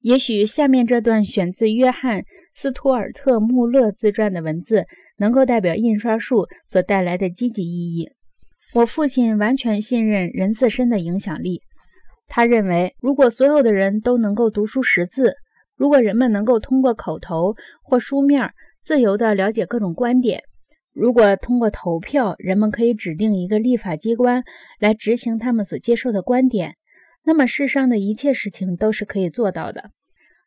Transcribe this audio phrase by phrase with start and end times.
[0.00, 2.22] 也许下面这段选自约翰·
[2.54, 4.86] 斯图尔特·穆勒自传的文字，
[5.18, 8.08] 能够代表印刷术所带来的积极意义。
[8.72, 11.60] 我父亲完全信任人自身的影响力。
[12.28, 15.34] 他认为，如果所有的人都能够读书识字，
[15.76, 20.42] 如果人们能够通过口头或书面自由地了解各种观点，
[20.94, 24.44] 如果通过投票，人们可以指定一个立法机关
[24.78, 26.76] 来执行他们所接受的观点。
[27.30, 29.92] 那么世上的一切事情都是可以做到的。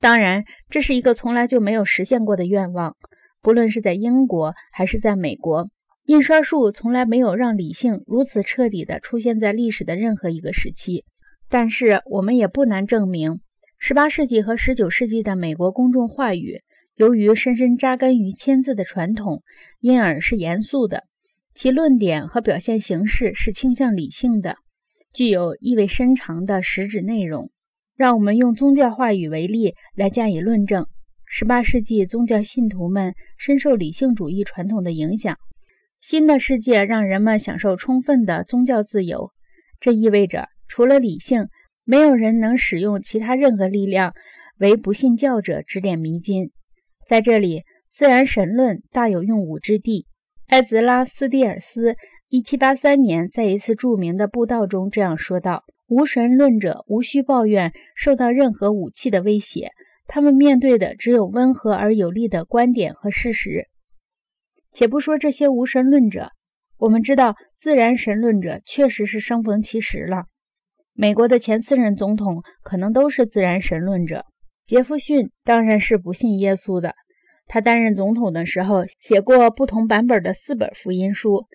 [0.00, 2.96] 当然，这是一个从来就没有实现过的愿望。
[3.40, 5.68] 不论是在英国还是在美国，
[6.06, 11.04] 印刷术从来没有让理性如此彻底地出现在历史的任何一个时期。
[11.48, 13.38] 但是，我们也不难证明
[13.80, 16.60] ，18世纪和19世纪的美国公众话语，
[16.96, 19.44] 由于深深扎根于签字的传统，
[19.78, 21.04] 因而是严肃的，
[21.54, 24.56] 其论点和表现形式是倾向理性的。
[25.14, 27.50] 具有意味深长的实质内容。
[27.96, 30.86] 让我们用宗教话语为例来加以论证。
[31.26, 35.38] 十八世纪宗教信徒们深受理性主义传统的影响。
[36.00, 39.30] 新的世界让人们享受充分的宗教自由，
[39.78, 41.46] 这意味着除了理性，
[41.84, 44.12] 没有人能使用其他任何力量
[44.58, 46.50] 为不信教者指点迷津。
[47.06, 50.06] 在这里，自然神论大有用武之地。
[50.48, 51.94] 埃泽拉斯蒂尔斯。
[52.34, 59.70] 一七八三年，在一次著名的布道中这样说道：“无神论者无需抱怨受到任何武器的威胁，
[60.08, 63.68] 他们面对的只有温和而有力的观点和事实。
[64.72, 66.32] 且不说这些无神论者，
[66.78, 70.24] 我们知道自然神论者确实是生逢其时了。
[70.92, 74.24] 美国的前四任总统可能都是自然神论者。
[74.66, 76.96] 杰弗逊当然是不信耶稣的。
[77.46, 81.46] 他担任总统的时候，写过不同版本的四本福音书。”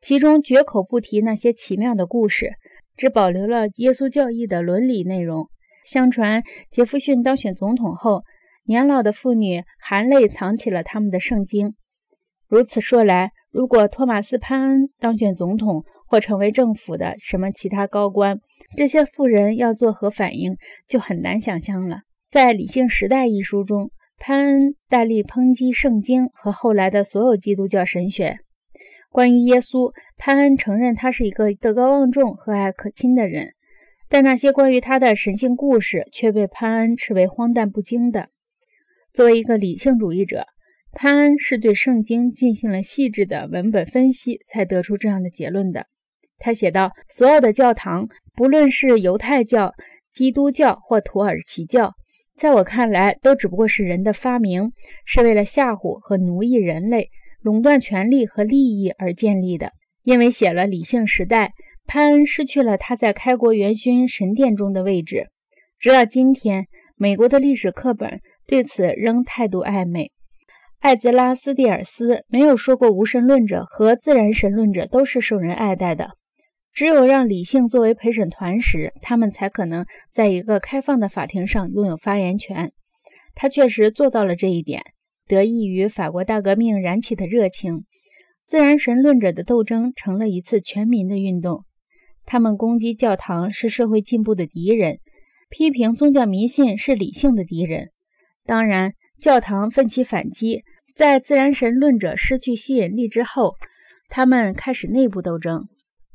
[0.00, 2.52] 其中绝口不提那些奇妙的故事，
[2.96, 5.48] 只保留了耶稣教义的伦理内容。
[5.84, 8.22] 相传，杰弗逊当选总统后，
[8.64, 11.74] 年老的妇女含泪藏起了他们的圣经。
[12.46, 18.40] 如此说来，如果托马斯·潘恩当选总统或成为政府的什么其他高官，
[18.76, 20.56] 这些妇人要作何反应，
[20.86, 22.02] 就很难想象了。
[22.28, 28.38] 在《理性时代》一书中，潘恩大力抨击圣经和后来的所有基督教神学。
[29.18, 33.54] 关于耶稣，潘恩承认他是一个德高望重、和蔼可亲的人，
[34.08, 38.28] 但那些关于他的神性故事却被潘恩斥为荒诞不经的。
[39.12, 40.46] 作为一个理性主义者，
[40.92, 45.86] 潘恩是对圣经进行了细致的文本分析，才得出这样的结论的。
[46.38, 49.74] 他写道：“所有的教堂，不论是犹太教、
[50.12, 51.94] 基督教或土耳其教，
[52.36, 54.70] 在我看来，都只不过是人的发明，
[55.04, 57.10] 是为了吓唬和奴役人类。”
[57.42, 59.72] 垄断权力和利益而建立的。
[60.02, 61.46] 因为写了《理性时代》，
[61.86, 65.28] 潘恩失去了他在开国元勋神殿中的位置。
[65.78, 66.66] 直到今天，
[66.96, 70.12] 美国的历史课本对此仍态度暧昧。
[70.80, 76.10] 艾泽拉斯蒂尔斯没有说过无神论者和自然神论者都是受人爱戴的。
[76.72, 82.72] 只有让理性作为陪审团时，他们才可能在一个开放的法庭上拥有发言权。
[83.34, 84.82] 他确实做到了这一点。
[85.28, 87.84] 得益于法国大革命燃起的热情，
[88.44, 91.64] 自然神论者的斗争成了一次全民的运动。
[92.24, 94.98] 他们攻击教堂是社会进步的敌人，
[95.50, 97.90] 批评宗教迷信是理性的敌人。
[98.44, 100.64] 当然，教堂奋起反击。
[100.94, 103.54] 在自然神论者失去吸引力之后，
[104.08, 105.68] 他们开始内部斗争。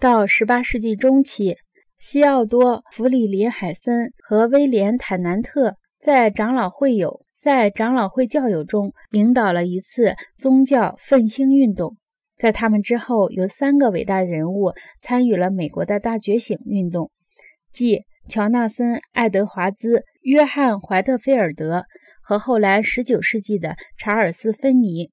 [0.00, 1.56] 到18世纪中期，
[1.96, 7.23] 西奥多·弗里林海森和威廉·坦南特在长老会有。
[7.44, 11.98] 在长老会教友中领导了一次宗教奋兴运动。
[12.38, 17.10] 在他们之后，有三个伟大人物参与了美国的大觉醒运动，
[17.70, 21.84] 即乔纳森·爱德华兹、约翰·怀特菲尔德
[22.22, 25.10] 和后来19世纪的查尔斯·芬尼。